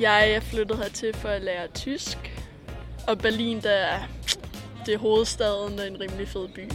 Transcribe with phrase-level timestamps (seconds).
[0.00, 2.18] Jeg er flyttet hertil for at lære tysk.
[3.08, 4.00] Og Berlin, der er,
[4.86, 6.70] det er hovedstaden og en rimelig fed by.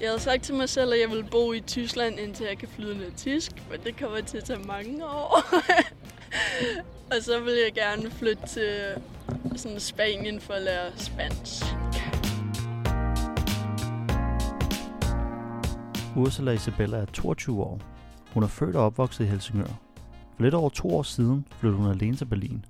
[0.00, 2.68] Jeg havde sagt til mig selv, at jeg ville bo i Tyskland, indtil jeg kan
[2.68, 5.42] flyde noget tysk, men det kommer til at tage mange år.
[7.12, 8.94] og så vil jeg gerne flytte til
[9.56, 11.64] sådan Spanien for at lære spansk.
[16.16, 17.97] Ursula Isabella er 22 år.
[18.34, 19.66] Hun er født og opvokset i Helsingør.
[20.36, 22.64] For lidt over to år siden flyttede hun alene til Berlin.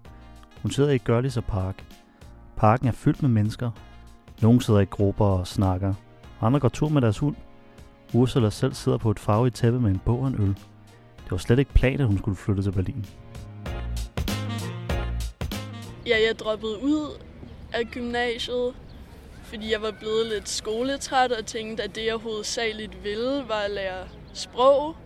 [0.63, 1.85] Hun sidder i Görlitzer Park.
[2.57, 3.71] Parken er fyldt med mennesker.
[4.43, 5.95] Nogle sidder i grupper og snakker.
[6.41, 7.37] Andre går tur med deres hund.
[8.15, 10.55] Ursula selv sidder på et farvet tæppe med en bog og en øl.
[11.25, 13.07] Det var slet ikke planen, at hun skulle flytte til Berlin.
[16.07, 17.21] Ja, jeg droppede ud
[17.73, 18.75] af gymnasiet,
[19.43, 23.71] fordi jeg var blevet lidt skoletræt og tænkte, at det jeg hovedsageligt ville, var at
[23.71, 24.97] lære sprog,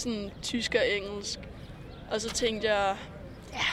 [0.00, 1.38] sådan tysk og engelsk.
[2.10, 2.96] Og så tænkte jeg,
[3.52, 3.66] ja,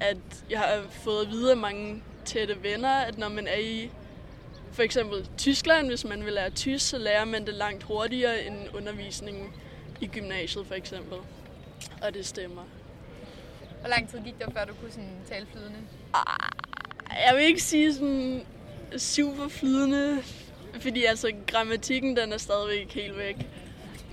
[0.00, 0.16] at
[0.50, 3.90] jeg har fået at vide af mange tætte venner, at når man er i
[4.72, 8.56] for eksempel Tyskland, hvis man vil lære tysk, så lærer man det langt hurtigere end
[8.74, 9.52] undervisningen
[10.00, 11.18] i gymnasiet for eksempel.
[12.02, 12.62] Og det stemmer.
[13.80, 15.78] Hvor lang tid gik det, før du kunne sådan tale flydende?
[17.26, 18.46] Jeg vil ikke sige sådan
[18.98, 20.22] super flydende,
[20.80, 23.36] fordi altså grammatikken den er stadigvæk helt væk.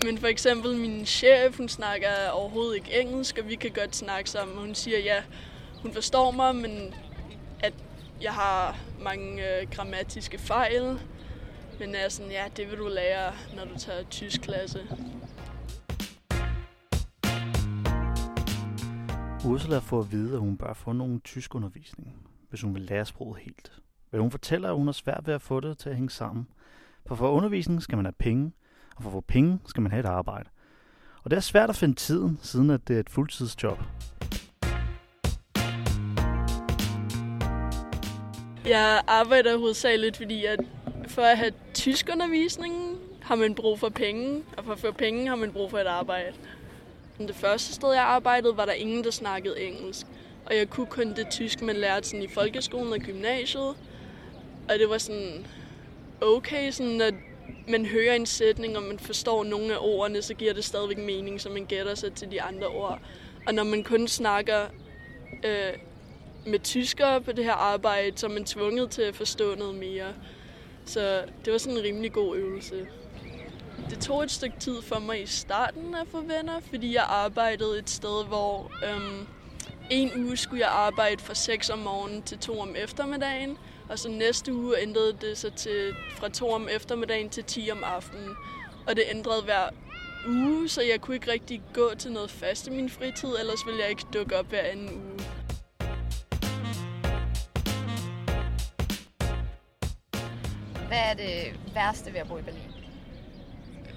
[0.05, 4.29] Men for eksempel min chef, hun snakker overhovedet ikke engelsk, og vi kan godt snakke
[4.29, 4.57] sammen.
[4.57, 5.23] Hun siger, ja,
[5.81, 6.93] hun forstår mig, men
[7.59, 7.73] at
[8.21, 10.99] jeg har mange øh, grammatiske fejl.
[11.79, 14.79] Men er sådan, ja, det vil du lære, når du tager tysk klasse.
[19.45, 23.05] Ursula får at vide, at hun bør få nogen tysk undervisning, hvis hun vil lære
[23.05, 23.71] sproget helt.
[24.11, 26.47] Men hun fortæller, at hun har svært ved at få det til at hænge sammen.
[27.05, 28.51] For for undervisning skal man have penge,
[28.95, 30.49] og for at få penge skal man have et arbejde.
[31.23, 33.77] Og det er svært at finde tiden, siden at det er et fuldtidsjob.
[38.65, 40.59] Jeg arbejder hovedsageligt, fordi at
[41.07, 45.35] for at have tyskundervisning har man brug for penge, og for at få penge har
[45.35, 46.33] man brug for et arbejde.
[47.17, 50.07] Det første sted, jeg arbejdede, var der ingen, der snakkede engelsk.
[50.45, 53.75] Og jeg kunne kun det tysk, man lærte sådan i folkeskolen og gymnasiet.
[54.69, 55.45] Og det var sådan
[56.21, 57.11] okay, sådan når
[57.67, 61.41] man hører en sætning, og man forstår nogle af ordene, så giver det stadigvæk mening,
[61.41, 62.99] så man gætter sig til de andre ord.
[63.47, 64.61] Og når man kun snakker
[65.45, 65.73] øh,
[66.45, 70.13] med tyskere på det her arbejde, så er man tvunget til at forstå noget mere.
[70.85, 72.87] Så det var sådan en rimelig god øvelse.
[73.89, 77.79] Det tog et stykke tid for mig i starten at få venner, fordi jeg arbejdede
[77.79, 79.27] et sted, hvor øhm,
[79.89, 83.57] en uge skulle jeg arbejde fra 6 om morgenen til 2 om eftermiddagen,
[83.89, 87.83] og så næste uge ændrede det sig til fra 2 om eftermiddagen til 10 om
[87.83, 88.29] aftenen.
[88.87, 89.69] Og det ændrede hver
[90.27, 93.81] uge, så jeg kunne ikke rigtig gå til noget fast i min fritid, ellers ville
[93.81, 95.19] jeg ikke dukke op hver anden uge.
[100.87, 102.73] Hvad er det værste ved at bo i Berlin?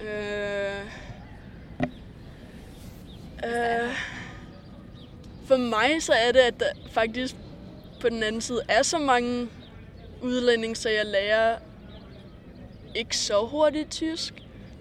[0.00, 0.80] Øh,
[3.44, 3.92] øh,
[5.46, 7.34] for mig så er det, at der faktisk
[8.00, 9.48] på den anden side er så mange
[10.26, 11.58] udlændinge, så jeg lærer
[12.94, 14.34] ikke så hurtigt tysk.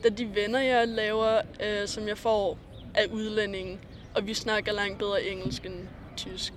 [0.03, 2.57] Da de venner, jeg laver, øh, som jeg får
[2.95, 3.79] af udlændinge,
[4.15, 6.53] og vi snakker langt bedre engelsk end tysk.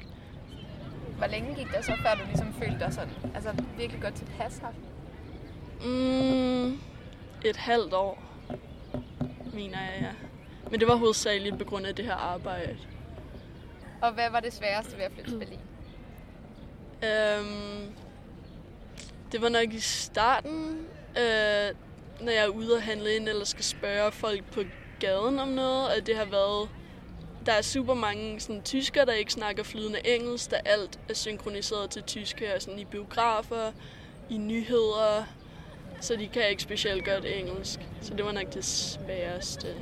[1.18, 4.58] Hvor længe gik det så, før du ligesom følte dig sådan, altså virkelig godt tilpas
[4.58, 4.68] her?
[5.84, 6.80] Mm,
[7.44, 8.22] et halvt år,
[9.54, 10.12] mener jeg, ja.
[10.70, 12.76] Men det var hovedsageligt på grund af det her arbejde.
[14.02, 15.58] Og hvad var det sværeste ved at flytte til Berlin?
[17.04, 17.94] Øhm,
[19.32, 20.86] det var nok i starten,
[21.18, 21.74] øh,
[22.20, 24.60] når jeg er ude og handle ind, eller skal spørge folk på
[25.00, 26.68] gaden om noget, at det har været...
[27.46, 31.90] Der er super mange sådan, tyskere, der ikke snakker flydende engelsk, da alt er synkroniseret
[31.90, 33.72] til tysk her, sådan i biografer,
[34.30, 35.24] i nyheder,
[36.00, 37.80] så de kan ikke specielt godt engelsk.
[38.00, 39.74] Så det var nok det sværeste.